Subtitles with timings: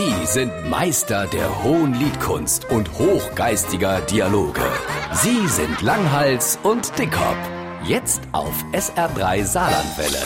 [0.00, 4.62] Sie sind Meister der hohen Liedkunst und hochgeistiger Dialoge.
[5.12, 7.36] Sie sind Langhals und Dickhop.
[7.84, 10.22] Jetzt auf SR3 Saarlandwelle.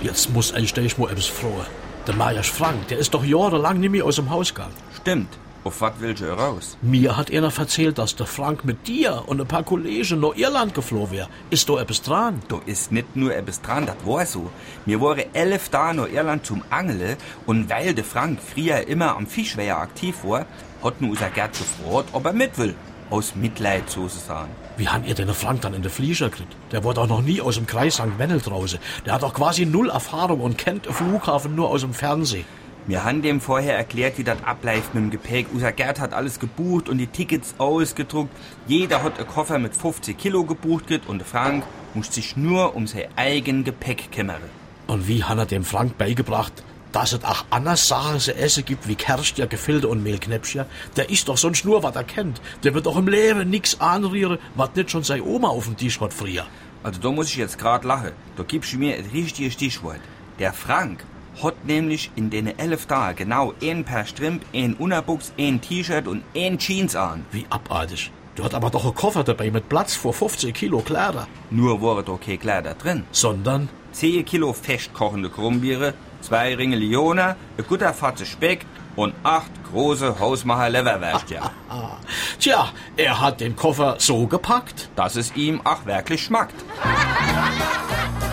[0.00, 1.64] Jetzt muss ich dich mal etwas frohe.
[2.08, 4.74] Der Majas Frank, der ist doch jahrelang nicht mehr aus dem Haus gegangen.
[5.00, 5.38] Stimmt.
[5.64, 6.76] Auf was willst du raus?
[6.82, 10.74] Mir hat einer erzählt, dass der Frank mit dir und ein paar Kollegen nach Irland
[10.74, 11.28] geflohen wäre.
[11.48, 12.42] Ist da etwas dran?
[12.48, 14.50] Da ist nicht nur etwas dran, das war so.
[14.84, 17.16] Wir waren elf Tage nach Irland zum Angeln
[17.46, 20.44] und weil der Frank früher immer am Fischweiher aktiv war,
[20.82, 22.74] hat nun unser Gerd gefragt, ob er mit will.
[23.08, 24.50] Aus Mitleid sozusagen.
[24.76, 26.54] Wie haben ihr den Frank dann in den Flieger gekriegt?
[26.72, 28.18] Der war doch noch nie aus dem Kreis St.
[28.18, 28.78] Wendel draußen.
[29.06, 32.44] Der hat doch quasi null Erfahrung und kennt den Flughafen nur aus dem Fernsehen.
[32.86, 35.46] Wir haben dem vorher erklärt, wie das abläuft mit dem Gepäck.
[35.54, 38.28] Unser Gerd hat alles gebucht und die Tickets ausgedruckt.
[38.66, 42.76] Jeder hat einen Koffer mit 50 Kilo gebucht gekriegt und der Frank muss sich nur
[42.76, 44.42] um sein eigen Gepäck kümmern.
[44.86, 46.52] Und wie hat er dem Frank beigebracht,
[46.92, 50.66] dass es auch anders Sachen zu essen gibt wie Kerstja, Gefilde und Mehlknäppchen?
[50.98, 52.42] Der isst doch sonst nur, was er kennt.
[52.64, 55.98] Der wird doch im Leben nix anrühren, was nicht schon seine Oma auf dem Tisch
[56.02, 56.44] hat früher.
[56.82, 58.12] Also da muss ich jetzt grad lachen.
[58.36, 60.00] Da gibst du mir ein richtiges Stichwort.
[60.38, 61.02] Der Frank
[61.42, 66.22] hat nämlich in den elf Tagen genau ein Paar Strimp, ein Unterbuchs, ein T-Shirt und
[66.34, 67.24] ein Jeans an.
[67.32, 68.10] Wie abartig.
[68.34, 71.28] Du hat aber doch einen Koffer dabei mit Platz vor 50 Kilo Kleider.
[71.50, 73.04] Nur war da kein Kleider drin.
[73.12, 80.18] Sondern 10 Kilo festkochende Krummbiere, zwei Ringe Lione, ein guter Fatze Speck und acht große
[80.18, 81.42] Hausmacher Leverwürstchen.
[82.40, 84.90] Tja, er hat den Koffer so gepackt.
[84.96, 86.54] dass es ihm auch wirklich schmeckt.